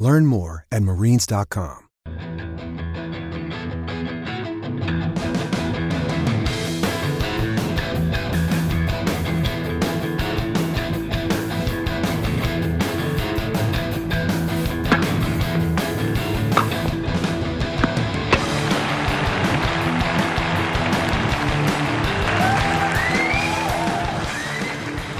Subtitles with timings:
[0.00, 1.86] Learn more at marines.com.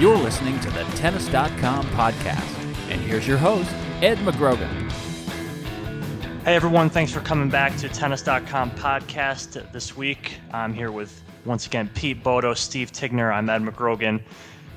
[0.00, 2.56] You're listening to the Tennis.com podcast.
[2.90, 3.70] And here's your host,
[4.02, 4.90] Ed McGrogan.
[6.44, 10.38] Hey everyone, thanks for coming back to Tennis.com podcast this week.
[10.54, 14.22] I'm here with once again Pete Bodo, Steve Tignor, I'm Ed McGrogan.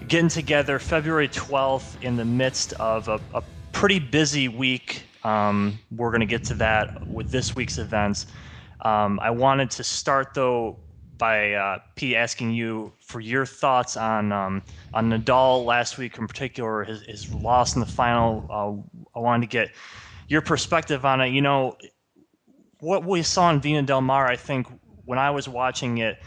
[0.09, 5.03] Getting together February 12th in the midst of a, a pretty busy week.
[5.23, 8.27] Um, we're going to get to that with this week's events.
[8.81, 10.75] Um, I wanted to start though
[11.23, 14.61] by uh, Pete asking you for your thoughts on um,
[14.93, 18.45] on Nadal last week in particular, his, his loss in the final.
[18.49, 19.71] Uh, I wanted to get
[20.27, 21.30] your perspective on it.
[21.30, 21.77] You know,
[22.81, 24.67] what we saw in Viña del Mar, I think
[25.05, 26.21] when I was watching it,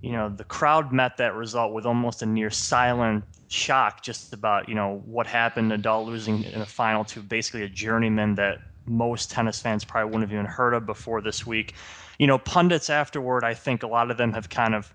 [0.00, 4.70] you know, the crowd met that result with almost a near silent shock just about,
[4.70, 9.30] you know, what happened, Nadal losing in the final to basically a journeyman that most
[9.30, 11.74] tennis fans probably wouldn't have even heard of before this week
[12.20, 14.92] you know, pundits afterward, I think a lot of them have kind of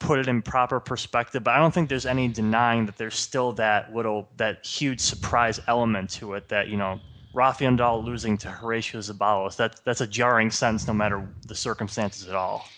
[0.00, 3.52] put it in proper perspective, but I don't think there's any denying that there's still
[3.52, 6.98] that little, that huge surprise element to it that, you know,
[7.32, 12.28] Rafael Nadal losing to Horacio Zeballos, that, that's a jarring sense no matter the circumstances
[12.28, 12.68] at all.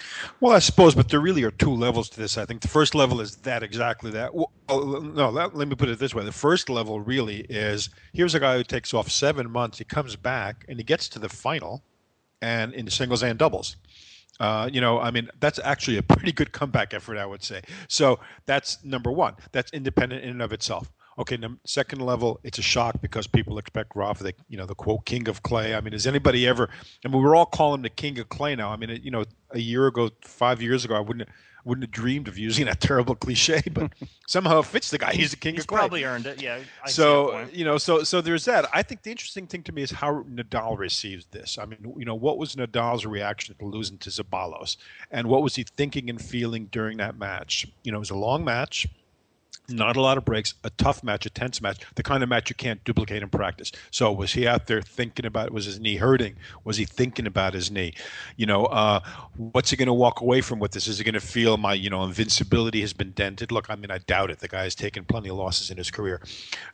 [0.41, 2.37] Well, I suppose, but there really are two levels to this.
[2.37, 4.35] I think the first level is that exactly that.
[4.35, 6.23] Well, oh, no, let, let me put it this way.
[6.23, 10.17] The first level really is here's a guy who takes off seven months, he comes
[10.17, 11.83] back, and he gets to the final–
[12.43, 13.77] and in singles and doubles.
[14.39, 17.63] Uh, you know, I mean, that's actually a pretty good comeback effort, I would say.
[17.89, 19.35] So that's number one.
[19.53, 20.93] That's independent in and of itself.
[21.19, 24.75] Okay, num- second level, it's a shock because people expect Rafa, the you know, the
[24.75, 25.75] quote king of clay.
[25.75, 26.69] I mean, has anybody ever?
[27.05, 28.71] I mean, we're all calling him the king of clay now.
[28.71, 31.29] I mean, you know, a year ago, five years ago, I wouldn't
[31.65, 33.93] wouldn't have dreamed of using that terrible cliche, but
[34.29, 35.13] somehow it fits the guy.
[35.15, 35.79] He's the king He's of clay.
[35.79, 36.41] probably earned it.
[36.41, 36.59] Yeah.
[36.85, 38.69] I so you know, so so there's that.
[38.75, 41.57] I think the interesting thing to me is how Nadal receives this.
[41.59, 44.77] I mean, you know, what was Nadal's reaction to losing to Zeballos,
[45.11, 47.67] and what was he thinking and feeling during that match?
[47.85, 48.87] You know, it was a long match
[49.69, 52.51] not a lot of breaks, a tough match, a tense match, the kind of match
[52.51, 53.73] you can't duplicate in practice.
[53.91, 56.37] So was he out there thinking about was his knee hurting?
[56.65, 57.95] Was he thinking about his knee?
[58.37, 59.01] You know, uh,
[59.37, 60.87] what's he going to walk away from with this?
[60.87, 63.53] Is he going to feel my you know invincibility has been dented?
[63.53, 64.39] Look, I mean, I doubt it.
[64.41, 66.21] The guy has taken plenty of losses in his career,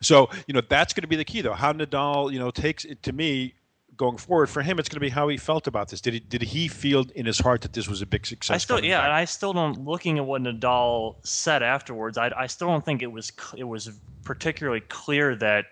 [0.01, 1.55] so you know that's going to be the key though.
[1.55, 3.55] How Nadal you know takes it to me
[4.03, 6.01] going forward for him, it's going to be how he felt about this.
[6.01, 8.55] Did he did he feel in his heart that this was a big success?
[8.57, 9.85] I still, yeah, and I still don't.
[9.85, 13.93] Looking at what Nadal said afterwards, I, I still don't think it was it was
[14.25, 15.67] particularly clear that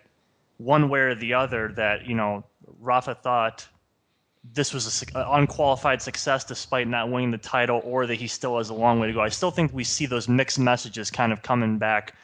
[0.58, 2.44] one way or the other that you know
[2.78, 3.66] Rafa thought
[4.54, 8.70] this was an unqualified success despite not winning the title, or that he still has
[8.70, 9.20] a long way to go.
[9.20, 12.14] I still think we see those mixed messages kind of coming back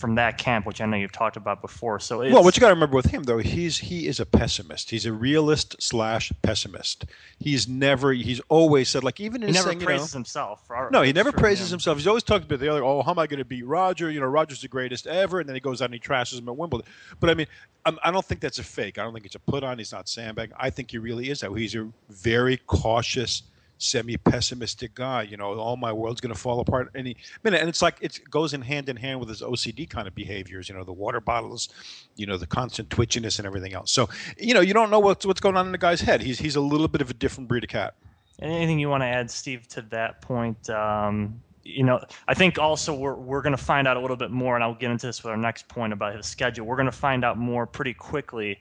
[0.00, 2.00] from that camp, which I know you've talked about before.
[2.00, 4.90] So well, what you got to remember with him though, he's he is a pessimist.
[4.90, 7.04] He's a realist slash pessimist.
[7.38, 10.70] He's never he's always said like even in he never saying, praises you know, himself.
[10.90, 11.74] no, he never praises him.
[11.74, 11.98] himself.
[11.98, 12.82] He's always talking about the other.
[12.82, 14.10] Oh, how am I going to beat Roger?
[14.10, 16.48] You know, Roger's the greatest ever, and then he goes out and he trashes him
[16.48, 16.90] at Wimbledon.
[17.20, 17.46] But I mean,
[17.84, 18.98] I'm, I do not think that's a fake.
[18.98, 19.78] I don't think it's a put on.
[19.78, 20.56] He's not sandbagging.
[20.58, 21.52] I think he really is that.
[21.52, 23.42] He's a very cautious
[23.80, 25.22] semi-pessimistic guy.
[25.22, 27.60] You know, all my world's going to fall apart any minute.
[27.60, 30.68] And it's like it goes in hand in hand with his OCD kind of behaviors.
[30.68, 31.70] You know, the water bottles,
[32.16, 33.90] you know, the constant twitchiness and everything else.
[33.90, 34.08] So,
[34.38, 36.22] you know, you don't know what's what's going on in the guy's head.
[36.22, 37.94] He's he's a little bit of a different breed of cat.
[38.40, 40.70] Anything you want to add, Steve, to that point?
[40.70, 44.30] Um, you know, I think also we're we're going to find out a little bit
[44.30, 46.66] more, and I'll get into this with our next point about his schedule.
[46.66, 48.58] We're going to find out more pretty quickly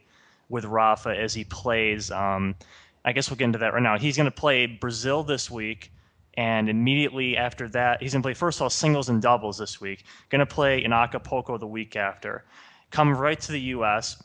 [0.50, 2.12] with Rafa as he plays.
[2.12, 2.56] Um,
[3.10, 3.98] I guess we'll get into that right now.
[3.98, 5.92] He's going to play Brazil this week,
[6.36, 9.82] and immediately after that, he's going to play first of all singles and doubles this
[9.82, 10.04] week.
[10.30, 12.46] Going to play in Acapulco the week after.
[12.92, 14.22] Come right to the U.S.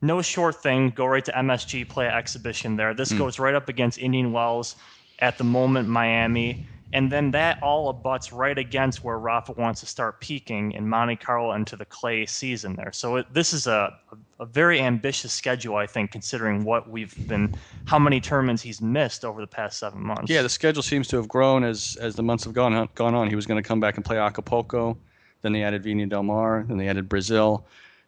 [0.00, 0.88] No short thing.
[0.96, 2.94] Go right to MSG, play an exhibition there.
[2.94, 3.18] This mm.
[3.18, 4.76] goes right up against Indian Wells
[5.18, 6.66] at the moment, Miami.
[6.94, 11.16] And then that all abuts right against where Rafa wants to start peaking in Monte
[11.16, 12.92] Carlo into the clay season there.
[12.92, 17.14] So it, this is a, a a very ambitious schedule, I think, considering what we've
[17.28, 17.54] been,
[17.84, 20.28] how many tournaments he's missed over the past seven months.
[20.28, 23.14] Yeah, the schedule seems to have grown as as the months have gone on, gone
[23.14, 23.28] on.
[23.28, 24.98] He was going to come back and play Acapulco,
[25.42, 27.64] then they added Viña del Mar, then they added Brazil.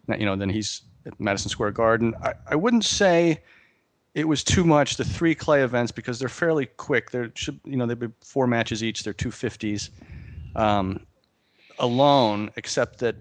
[0.09, 2.15] You know, then he's at Madison Square Garden.
[2.21, 3.41] I, I wouldn't say
[4.15, 7.13] it was too much the three clay events because they're fairly quick.
[7.13, 9.05] There should you know there'd be four matches each.
[9.05, 9.91] They're two fifties
[10.57, 11.07] um,
[11.79, 13.15] alone, except that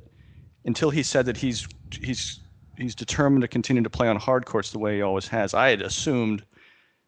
[0.66, 1.68] until he said that he's
[2.02, 2.40] he's
[2.78, 5.54] he's determined to continue to play on hard courts the way he always has.
[5.54, 6.44] I had assumed,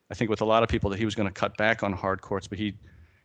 [0.09, 1.93] I think with a lot of people, that he was going to cut back on
[1.93, 2.73] hard courts, but he, you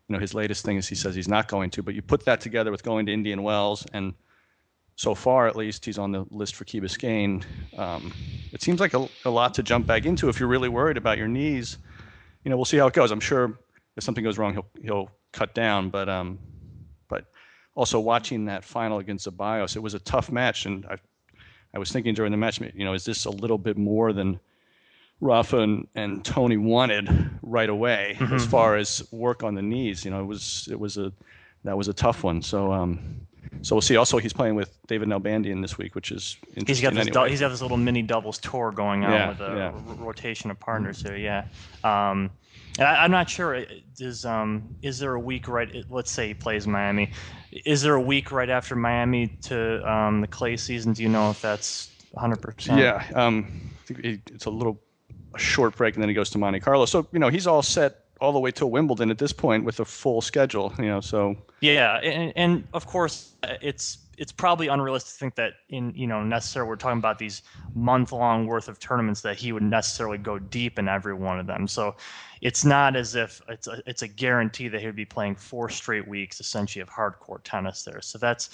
[0.09, 1.83] know, his latest thing is he says he's not going to.
[1.83, 4.15] But you put that together with going to Indian Wells and
[5.01, 7.43] so far at least he's on the list for Key Biscayne.
[7.79, 8.13] Um,
[8.53, 11.17] it seems like a, a, lot to jump back into if you're really worried about
[11.17, 11.79] your knees.
[12.45, 13.11] You know, we'll see how it goes.
[13.11, 13.59] I'm sure
[13.97, 15.89] if something goes wrong, he'll he'll cut down.
[15.89, 16.39] But um,
[17.09, 17.25] but
[17.75, 20.97] also watching that final against Zeballos, it was a tough match, and I
[21.75, 24.41] I was thinking during the match, you know, is this a little bit more than
[25.21, 27.09] Rafa and, and Tony wanted
[27.43, 28.35] right away mm-hmm.
[28.35, 30.05] as far as work on the knees?
[30.05, 31.13] You know, it was it was a
[31.65, 32.43] that was a tough one.
[32.43, 33.27] So um,
[33.63, 33.97] so we'll see.
[33.97, 36.67] Also, he's playing with David Nalbandian this week, which is interesting.
[36.67, 37.31] He's got this, anyway.
[37.31, 39.73] he's got this little mini doubles tour going on yeah, with a yeah.
[39.89, 41.17] r- rotation of partners here.
[41.17, 41.45] Yeah.
[41.85, 42.31] Um,
[42.79, 43.65] I, am not sure.
[43.99, 45.85] Is um is there a week right?
[45.91, 47.13] Let's say he plays Miami.
[47.53, 50.93] Is there a week right after Miami to um, the clay season?
[50.93, 52.37] Do you know if that's 100?
[52.37, 53.05] percent Yeah.
[53.15, 54.81] Um, it's a little
[55.35, 56.87] a short break, and then he goes to Monte Carlo.
[56.87, 59.81] So you know he's all set all the way till Wimbledon at this point with
[59.81, 60.73] a full schedule.
[60.79, 65.55] You know, so yeah, and, and of course it's it's probably unrealistic to think that
[65.71, 67.41] in you know necessarily we're talking about these
[67.75, 71.47] month long worth of tournaments that he would necessarily go deep in every one of
[71.47, 71.67] them.
[71.67, 71.97] So
[72.43, 75.71] it's not as if it's a, it's a guarantee that he would be playing four
[75.71, 78.03] straight weeks essentially of hardcore tennis there.
[78.03, 78.51] So that's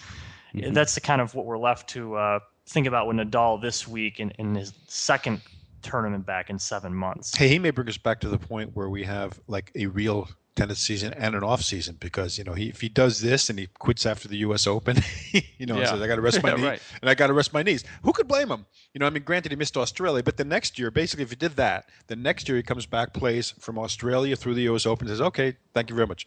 [0.54, 0.72] mm-hmm.
[0.72, 4.20] that's the kind of what we're left to uh, think about with Nadal this week
[4.20, 5.40] in, in his second
[5.82, 7.36] tournament back in seven months.
[7.36, 10.28] Hey, he may bring us back to the point where we have like a real
[10.56, 13.58] tennis season and an off season because you know he if he does this and
[13.58, 14.66] he quits after the U.S.
[14.66, 14.96] Open,
[15.58, 15.86] you know, yeah.
[15.86, 16.82] says I got to rest my knee right.
[17.00, 17.84] and I got to rest my knees.
[18.02, 18.66] Who could blame him?
[18.92, 21.36] You know, I mean, granted he missed Australia, but the next year, basically, if he
[21.36, 24.86] did that, the next year he comes back, plays from Australia through the U.S.
[24.86, 26.26] Open, says, okay, thank you very much.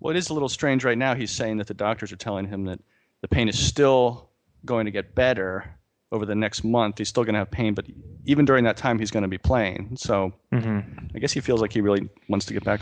[0.00, 1.14] Well, it is a little strange right now.
[1.14, 2.80] He's saying that the doctors are telling him that
[3.20, 4.28] the pain is still
[4.64, 5.77] going to get better
[6.10, 6.98] over the next month.
[6.98, 7.86] He's still going to have pain, but
[8.24, 9.96] even during that time, he's going to be playing.
[9.96, 11.06] So mm-hmm.
[11.14, 12.80] I guess he feels like he really wants to get back,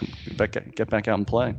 [0.74, 1.54] get back out and play.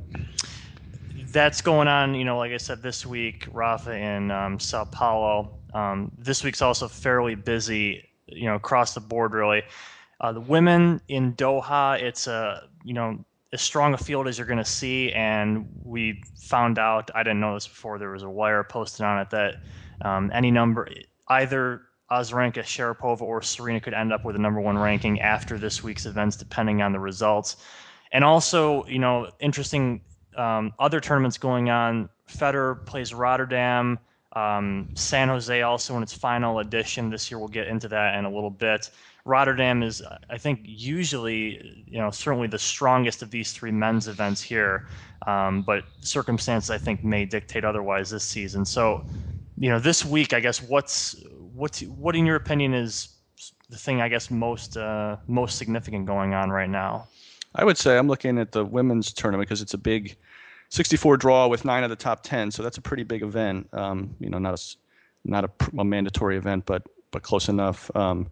[1.31, 5.59] That's going on, you know, like I said, this week, Rafa in um, Sao Paulo.
[5.73, 9.63] Um, this week's also fairly busy, you know, across the board, really.
[10.21, 13.23] Uh, the women in Doha, it's a, you know,
[13.53, 15.11] as strong a field as you're going to see.
[15.11, 19.19] And we found out, I didn't know this before, there was a wire posted on
[19.19, 19.55] it that
[20.01, 20.87] um, any number,
[21.29, 21.81] either
[22.11, 26.05] Azarenka, Sharapova, or Serena could end up with a number one ranking after this week's
[26.05, 27.57] events, depending on the results.
[28.11, 30.01] And also, you know, interesting
[30.37, 32.09] um, other tournaments going on.
[32.29, 33.99] Federer plays Rotterdam.
[34.33, 37.39] Um, San Jose also in its final edition this year.
[37.39, 38.89] We'll get into that in a little bit.
[39.25, 44.41] Rotterdam is, I think, usually, you know, certainly the strongest of these three men's events
[44.41, 44.87] here.
[45.25, 48.63] Um, but circumstances, I think, may dictate otherwise this season.
[48.63, 49.05] So
[49.57, 51.15] you know, this week, I guess, what's
[51.53, 53.09] what's what in your opinion is
[53.69, 57.07] the thing I guess most uh, most significant going on right now?
[57.55, 60.15] I would say I'm looking at the women's tournament because it's a big
[60.69, 63.67] 64 draw with nine of the top 10, so that's a pretty big event.
[63.73, 64.75] Um, you know, not a
[65.25, 65.49] not a,
[65.79, 67.89] a, mandatory event, but but close enough.
[67.95, 68.29] Um,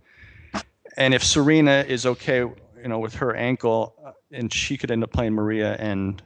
[0.98, 5.03] and if Serena is okay, you know, with her ankle, uh, and she could end
[5.03, 6.22] up playing Maria and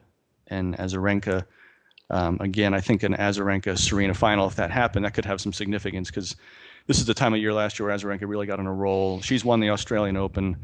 [0.48, 1.46] and Azarenka
[2.10, 5.54] um, again, I think an Azarenka Serena final, if that happened, that could have some
[5.54, 6.36] significance because
[6.88, 9.22] this is the time of year last year where Azarenka really got on a roll.
[9.22, 10.58] She's won the Australian Open.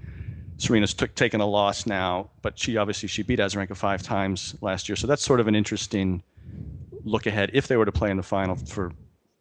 [0.57, 4.89] Serena's t- taken a loss now, but she obviously she beat Azarenka five times last
[4.89, 6.23] year, so that's sort of an interesting
[7.03, 8.91] look ahead if they were to play in the final for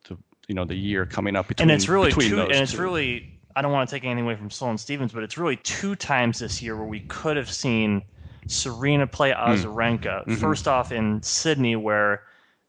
[0.08, 0.18] the
[0.48, 2.82] you know the year coming up between and it's really two, and it's two.
[2.82, 3.24] really
[3.56, 6.40] I don't want to take anything away from Sloane Stevens, but it's really two times
[6.40, 8.02] this year where we could have seen
[8.46, 9.38] Serena play hmm.
[9.38, 10.26] Azarenka.
[10.26, 10.34] Mm-hmm.
[10.34, 12.22] First off, in Sydney, where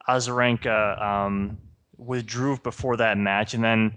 [0.07, 1.57] Azarenka um,
[1.97, 3.93] withdrew before that match, and then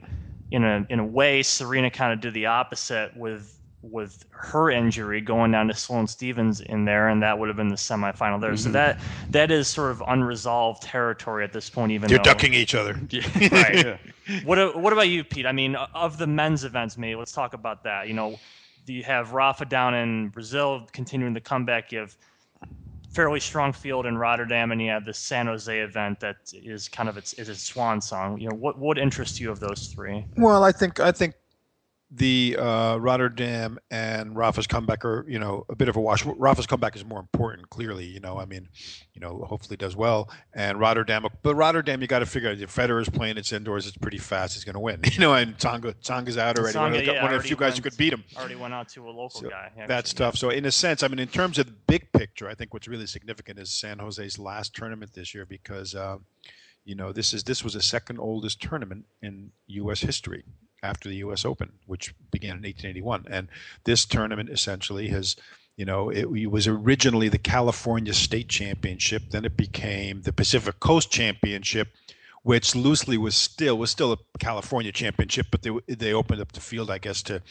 [0.50, 5.20] in a in a way, Serena kind of did the opposite with with her injury
[5.20, 8.52] going down to Sloane Stevens in there, and that would have been the semifinal there.
[8.52, 8.56] Mm-hmm.
[8.56, 11.92] So that that is sort of unresolved territory at this point.
[11.92, 12.94] Even they're though, ducking each other.
[13.52, 13.98] right.
[14.44, 15.46] what what about you, Pete?
[15.46, 18.08] I mean, of the men's events, maybe let's talk about that.
[18.08, 18.38] You know,
[18.88, 21.92] you have Rafa down in Brazil continuing the comeback.
[21.92, 22.16] You have
[23.10, 27.08] fairly strong field in Rotterdam, and you have the San Jose event that is kind
[27.08, 28.38] of its its swan song.
[28.40, 30.24] You know, what what interests you of those three?
[30.36, 31.34] Well, I think I think
[32.10, 36.24] the uh, Rotterdam and Rafa's comeback are, you know, a bit of a wash.
[36.24, 38.06] Rafa's comeback is more important, clearly.
[38.06, 38.68] You know, I mean,
[39.12, 40.30] you know, hopefully does well.
[40.54, 43.98] And Rotterdam, but Rotterdam, you got to figure out if Federer's playing, it's indoors, it's
[43.98, 44.54] pretty fast.
[44.54, 45.00] He's going to win.
[45.18, 46.78] You know, and Tsonga, Tsonga's out already.
[46.78, 48.22] Tsonga, one of, the, yeah, one of the few guys who could beat him.
[48.36, 49.72] Already went out to a local so guy.
[49.88, 50.36] That's tough.
[50.36, 52.86] So in a sense, I mean, in terms of the big picture, I think what's
[52.86, 55.94] really significant is San Jose's last tournament this year because.
[55.94, 56.18] Uh,
[56.84, 60.00] you know, this is this was the second oldest tournament in U.S.
[60.00, 60.44] history
[60.82, 61.44] after the U.S.
[61.44, 63.26] Open, which began in 1881.
[63.30, 63.48] And
[63.84, 65.36] this tournament essentially has,
[65.76, 69.22] you know, it, it, was originally the California State Championship.
[69.30, 71.88] Then it became the Pacific Coast Championship,
[72.42, 76.60] which loosely was still was still a California Championship, but they they opened up the
[76.60, 77.42] field, I guess, to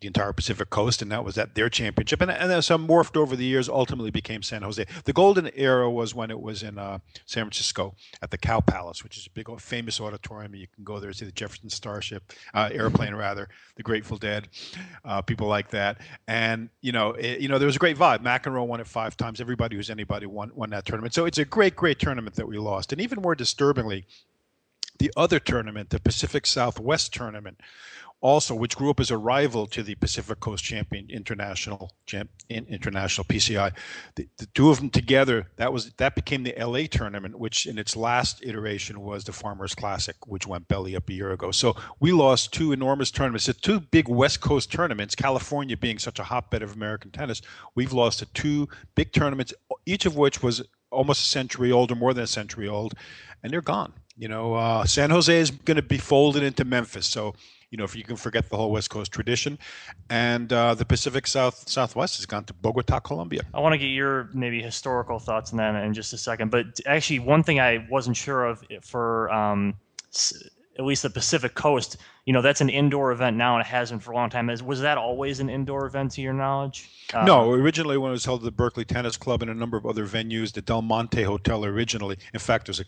[0.00, 2.20] the entire Pacific Coast, and that was at their championship.
[2.20, 4.84] And, and some morphed over the years, ultimately became San Jose.
[5.04, 9.02] The golden era was when it was in uh, San Francisco at the Cow Palace,
[9.02, 10.54] which is a big, famous auditorium.
[10.54, 14.48] You can go there and see the Jefferson Starship, uh, airplane rather, the Grateful Dead,
[15.04, 16.00] uh, people like that.
[16.28, 18.18] And you know, it, you know, there was a great vibe.
[18.18, 19.40] McEnroe won it five times.
[19.40, 21.14] Everybody who's anybody won won that tournament.
[21.14, 22.92] So it's a great, great tournament that we lost.
[22.92, 24.06] And even more disturbingly,
[24.98, 27.60] the other tournament, the Pacific Southwest tournament
[28.20, 31.92] also, which grew up as a rival to the Pacific Coast Champion International
[32.50, 33.72] International PCI.
[34.16, 37.78] The, the, two of them together, that was that became the LA tournament, which in
[37.78, 41.52] its last iteration was the Farmers Classic, which went belly up a year ago.
[41.52, 43.46] So we lost two enormous tournaments.
[43.46, 47.40] The two big West Coast tournaments, California being such a hotbed of American tennis,
[47.76, 49.54] we've lost to two big tournaments,
[49.86, 52.94] each of which was almost a century old or more than a century old,
[53.42, 53.92] and they're gone.
[54.16, 57.06] You know, uh, San Jose is going to be folded into Memphis.
[57.06, 57.34] So
[57.70, 59.58] you know, if you can forget the whole West Coast tradition.
[60.08, 63.42] And uh, the Pacific South Southwest has gone to Bogota, Colombia.
[63.52, 66.50] I want to get your maybe historical thoughts on that in just a second.
[66.50, 69.74] But actually, one thing I wasn't sure of for um,
[70.78, 73.90] at least the Pacific Coast, you know, that's an indoor event now, and it has
[73.90, 74.48] been for a long time.
[74.64, 76.88] Was that always an indoor event, to your knowledge?
[77.14, 79.76] Um, no, originally when it was held at the Berkeley Tennis Club and a number
[79.76, 82.16] of other venues, the Del Monte Hotel originally.
[82.32, 82.84] In fact, there's a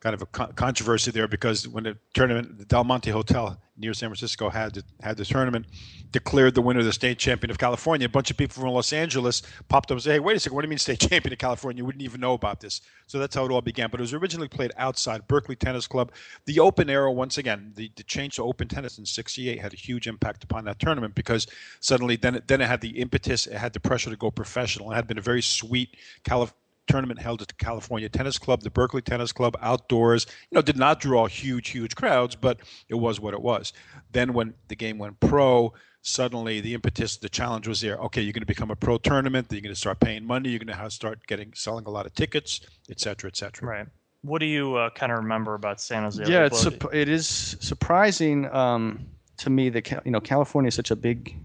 [0.00, 4.08] kind of a controversy there because when the tournament, the Del Monte Hotel near San
[4.08, 5.66] Francisco had the, had the tournament,
[6.12, 8.06] declared the winner the state champion of California.
[8.06, 10.54] A bunch of people from Los Angeles popped up and said, "Hey, wait a second,
[10.54, 11.80] what do you mean state champion of California?
[11.80, 13.90] You wouldn't even know about this." So that's how it all began.
[13.90, 16.12] But it was originally played outside Berkeley Tennis Club.
[16.46, 19.76] The Open era, once again, the, the change to Open tennis in '68 had a
[19.76, 21.46] huge impact upon that tournament because
[21.80, 24.92] suddenly then it, then it had the impetus, it had the pressure to go professional.
[24.92, 26.54] It had been a very sweet California
[26.90, 30.26] tournament held at the California Tennis Club, the Berkeley Tennis Club, outdoors.
[30.50, 33.72] You know, did not draw huge, huge crowds, but it was what it was.
[34.12, 37.96] Then when the game went pro, suddenly the impetus, the challenge was there.
[37.96, 39.46] Okay, you're going to become a pro tournament.
[39.50, 40.50] You're going to start paying money.
[40.50, 43.68] You're going to start getting selling a lot of tickets, et cetera, et cetera.
[43.68, 43.86] Right.
[44.22, 46.22] What do you uh, kind of remember about San Jose?
[46.26, 49.06] Yeah, it's su- it is surprising um,
[49.38, 51.36] to me that you know California is such a big,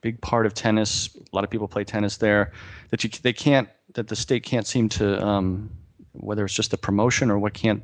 [0.00, 1.14] big part of tennis.
[1.14, 2.52] A lot of people play tennis there.
[2.90, 5.70] That you they can't that the state can't seem to um,
[6.12, 7.82] whether it's just a promotion or what can't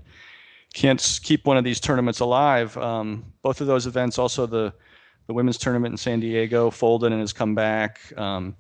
[0.75, 2.77] can't keep one of these tournaments alive.
[2.77, 4.73] Um, both of those events, also the
[5.27, 8.01] the women's tournament in San Diego, folded and has come back.
[8.19, 8.57] Um,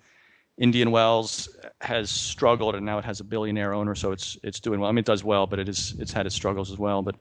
[0.56, 1.48] Indian Wells
[1.80, 4.88] has struggled, and now it has a billionaire owner, so it's it's doing well.
[4.88, 7.02] I mean, it does well, but it is it's had its struggles as well.
[7.02, 7.16] But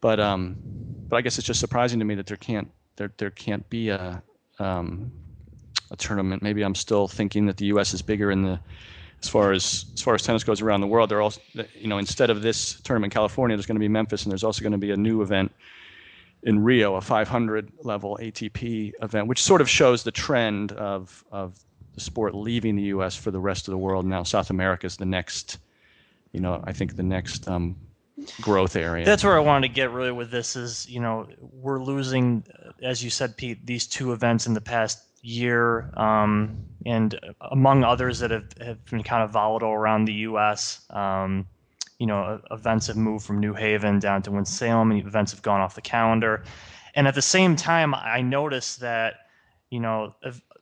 [0.00, 0.56] but um,
[1.08, 3.88] but I guess it's just surprising to me that there can't there there can't be
[3.88, 4.22] a
[4.58, 5.10] um,
[5.90, 6.42] a tournament.
[6.42, 7.94] Maybe I'm still thinking that the U.S.
[7.94, 8.60] is bigger in the
[9.22, 11.10] as far as as far as tennis goes around the world.
[11.10, 11.34] They're all
[11.74, 14.44] you know instead of this tournament in California, there's going to be Memphis, and there's
[14.44, 15.52] also going to be a new event
[16.44, 21.58] in Rio, a 500 level ATP event, which sort of shows the trend of of
[21.94, 23.16] the sport leaving the U.S.
[23.16, 24.06] for the rest of the world.
[24.06, 25.58] Now South America is the next,
[26.32, 27.76] you know, I think the next um,
[28.40, 29.04] growth area.
[29.04, 32.44] That's where I wanted to get really with this is, you know, we're losing,
[32.82, 37.18] as you said, Pete, these two events in the past year, um, and
[37.50, 40.86] among others that have, have been kind of volatile around the U.S.
[40.90, 41.46] Um,
[41.98, 45.60] you know, events have moved from New Haven down to Winston-Salem, and events have gone
[45.60, 46.44] off the calendar.
[46.94, 49.14] And at the same time, I noticed that,
[49.70, 50.14] you know,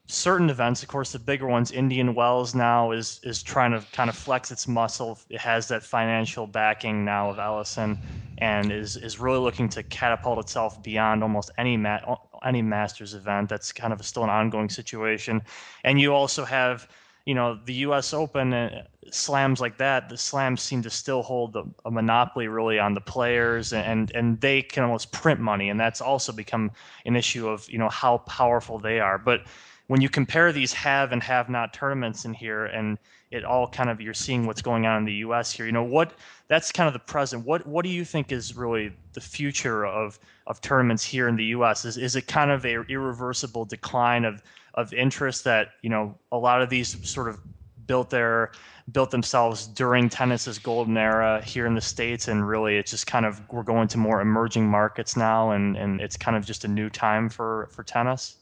[0.06, 4.08] certain events, of course, the bigger ones, Indian Wells now is is trying to kind
[4.08, 5.18] of flex its muscle.
[5.28, 7.98] It has that financial backing now of Ellison,
[8.38, 12.16] and is is really looking to catapult itself beyond almost any ma-
[12.46, 13.48] any Masters event.
[13.48, 15.42] That's kind of still an ongoing situation.
[15.84, 16.88] And you also have,
[17.24, 18.14] you know, the U.S.
[18.14, 20.08] Open uh, slams like that.
[20.08, 24.40] The slams seem to still hold a, a monopoly really on the players, and and
[24.40, 26.70] they can almost print money, and that's also become
[27.04, 29.18] an issue of you know how powerful they are.
[29.18, 29.42] But
[29.88, 32.98] when you compare these have and have not tournaments in here, and
[33.30, 35.52] it all kind of you're seeing what's going on in the U.S.
[35.52, 35.66] here.
[35.66, 36.12] You know what?
[36.48, 37.44] That's kind of the present.
[37.44, 41.44] What What do you think is really the future of of tournaments here in the
[41.46, 41.84] U.S.?
[41.84, 44.42] Is is it kind of a irreversible decline of
[44.74, 47.40] of interest that you know a lot of these sort of
[47.86, 48.52] built their
[48.92, 53.24] built themselves during tennis's golden era here in the states and really it's just kind
[53.26, 56.68] of we're going to more emerging markets now and and it's kind of just a
[56.68, 58.36] new time for for tennis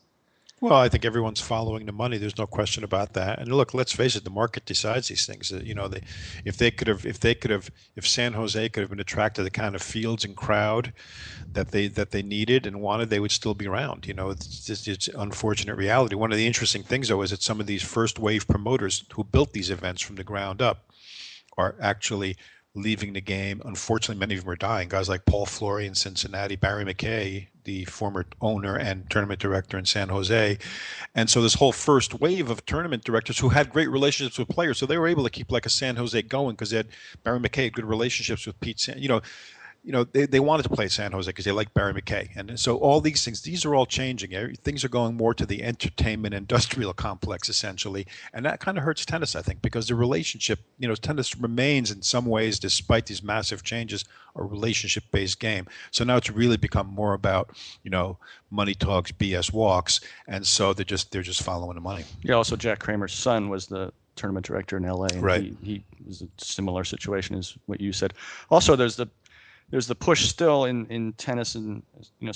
[0.64, 2.16] well, I think everyone's following the money.
[2.16, 3.38] There's no question about that.
[3.38, 5.52] And look, let's face it, the market decides these things.
[5.52, 6.00] Uh, you know, they,
[6.46, 9.44] if they could have, if they could have, if San Jose could have been attracted
[9.44, 10.94] the kind of fields and crowd
[11.52, 14.06] that they that they needed and wanted, they would still be around.
[14.06, 16.14] You know, it's just it's unfortunate reality.
[16.14, 19.22] One of the interesting things, though, is that some of these first wave promoters who
[19.22, 20.90] built these events from the ground up
[21.58, 22.38] are actually
[22.74, 23.62] leaving the game.
[23.64, 24.88] Unfortunately, many of them are dying.
[24.88, 29.86] Guys like Paul Flory in Cincinnati, Barry MacKay, the former owner and tournament director in
[29.86, 30.58] San Jose.
[31.14, 34.78] And so this whole first wave of tournament directors who had great relationships with players,
[34.78, 36.88] so they were able to keep like a San Jose going because they had
[37.22, 38.80] Barry MacKay had good relationships with Pete.
[38.80, 39.22] San, you know,
[39.84, 42.30] you know, they, they wanted to play San Jose because they like Barry MacKay.
[42.34, 44.34] And so all these things, these are all changing.
[44.34, 48.06] Eh, things are going more to the entertainment industrial complex, essentially.
[48.32, 51.90] And that kind of hurts tennis, I think, because the relationship, you know, tennis remains
[51.90, 55.66] in some ways, despite these massive changes, a relationship based game.
[55.90, 58.16] So now it's really become more about, you know,
[58.50, 60.00] money talks, BS walks.
[60.26, 62.04] And so they're just, they're just following the money.
[62.22, 62.36] Yeah.
[62.36, 65.06] Also, Jack Kramer's son was the tournament director in LA.
[65.06, 65.54] And right.
[65.62, 68.14] He, he was a similar situation as what you said.
[68.50, 69.08] Also, there's the
[69.70, 71.82] there's the push still in, in tennis and
[72.20, 72.32] you know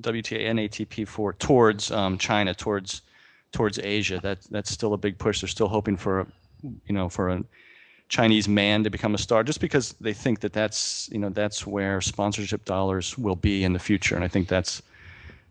[0.00, 3.02] WTA and ATP for towards um, China, towards
[3.52, 4.20] towards Asia.
[4.22, 5.40] That that's still a big push.
[5.40, 6.26] They're still hoping for
[6.62, 7.44] you know for a
[8.08, 11.66] Chinese man to become a star, just because they think that that's you know that's
[11.66, 14.14] where sponsorship dollars will be in the future.
[14.14, 14.82] And I think that's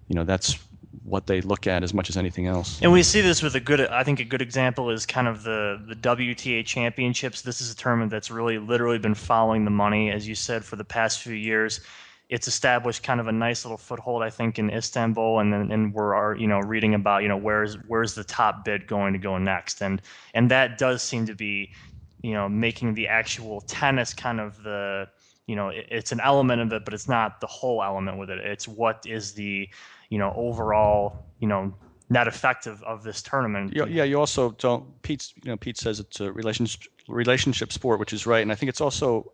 [0.07, 0.59] you know that's
[1.03, 2.79] what they look at as much as anything else.
[2.81, 5.43] And we see this with a good, I think a good example is kind of
[5.43, 7.41] the the WTA championships.
[7.41, 10.75] This is a tournament that's really literally been following the money, as you said, for
[10.75, 11.81] the past few years.
[12.29, 15.93] It's established kind of a nice little foothold, I think, in Istanbul, and then and
[15.93, 19.19] we're are, you know reading about you know where's where's the top bid going to
[19.19, 20.01] go next, and
[20.33, 21.71] and that does seem to be,
[22.21, 25.09] you know, making the actual tennis kind of the
[25.47, 28.37] you know it's an element of it, but it's not the whole element with it.
[28.39, 29.67] It's what is the
[30.11, 31.73] you know overall you know
[32.11, 33.73] net effect of, of this tournament.
[33.73, 34.03] Yeah, yeah.
[34.03, 35.01] You also don't.
[35.01, 38.55] Pete, you know, Pete says it's a relationship relationship sport, which is right, and I
[38.55, 39.31] think it's also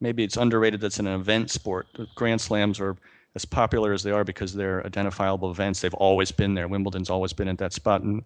[0.00, 0.80] maybe it's underrated.
[0.80, 1.86] That's an event sport.
[2.16, 2.96] Grand Slams are
[3.36, 5.80] as popular as they are because they're identifiable events.
[5.80, 6.66] They've always been there.
[6.66, 8.24] Wimbledon's always been at that spot, and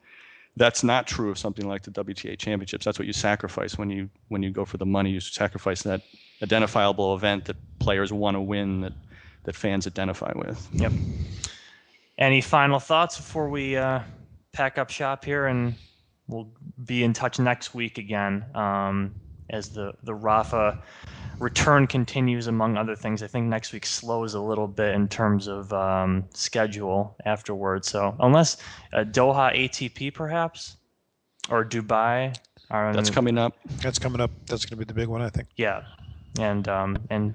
[0.56, 2.84] that's not true of something like the WTA Championships.
[2.84, 5.10] That's what you sacrifice when you when you go for the money.
[5.10, 6.02] You sacrifice that
[6.42, 8.92] identifiable event that players want to win that
[9.42, 10.68] that fans identify with.
[10.72, 10.92] Yep.
[12.18, 14.00] Any final thoughts before we uh,
[14.52, 15.74] pack up shop here, and
[16.26, 16.48] we'll
[16.84, 19.14] be in touch next week again um,
[19.50, 20.82] as the the Rafa
[21.38, 22.48] return continues.
[22.48, 26.24] Among other things, I think next week slows a little bit in terms of um,
[26.34, 27.88] schedule afterwards.
[27.88, 28.56] So unless
[28.92, 30.76] uh, Doha ATP perhaps
[31.50, 32.36] or Dubai.
[32.70, 33.54] That's coming up.
[33.80, 34.30] That's coming up.
[34.46, 35.48] That's going to be the big one, I think.
[35.56, 35.84] Yeah,
[36.38, 37.34] and um, and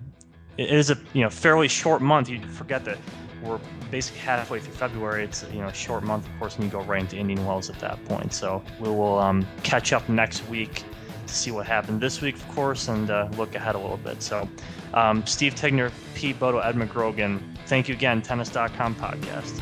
[0.58, 2.30] it is a you know fairly short month.
[2.30, 2.98] You forget that
[3.44, 3.60] we're
[3.92, 5.24] basically halfway through February.
[5.24, 7.70] It's you know a short month, of course, and you go right into Indian Wells
[7.70, 8.34] at that point.
[8.34, 10.84] So we will um, catch up next week
[11.28, 14.22] to see what happened this week, of course, and uh, look ahead a little bit.
[14.22, 14.48] So,
[14.94, 19.62] um, Steve Tignor, Pete Bodo, Ed McGrogan, thank you again, Tennis.com podcast.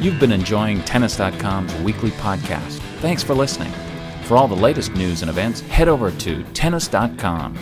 [0.00, 2.78] You've been enjoying Tennis.com's weekly podcast.
[3.00, 3.72] Thanks for listening.
[4.24, 7.54] For all the latest news and events, head over to Tennis.com.